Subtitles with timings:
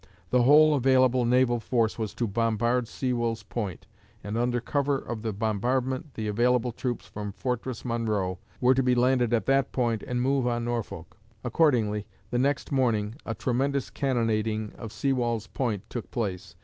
[0.31, 3.85] The whole available naval force was to bombard Sewall's Point,
[4.23, 8.95] and under cover of the bombardment the available troops from Fortress Monroe were to be
[8.95, 11.17] landed at that point and move on Norfolk.
[11.43, 16.55] Accordingly, the next morning a tremendous cannonading of Sewall's Point took place.